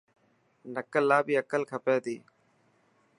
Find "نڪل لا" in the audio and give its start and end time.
0.75-1.19